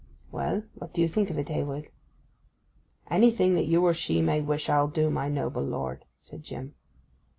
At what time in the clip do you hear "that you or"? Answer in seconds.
3.53-3.93